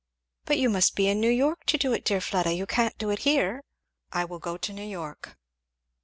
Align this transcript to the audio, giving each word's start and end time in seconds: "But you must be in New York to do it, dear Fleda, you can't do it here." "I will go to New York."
"But 0.45 0.57
you 0.57 0.67
must 0.71 0.95
be 0.95 1.07
in 1.09 1.21
New 1.21 1.29
York 1.29 1.63
to 1.67 1.77
do 1.77 1.93
it, 1.93 2.03
dear 2.03 2.19
Fleda, 2.21 2.51
you 2.51 2.65
can't 2.65 2.97
do 2.97 3.11
it 3.11 3.19
here." 3.19 3.61
"I 4.11 4.25
will 4.25 4.39
go 4.39 4.57
to 4.57 4.73
New 4.73 4.81
York." 4.81 5.37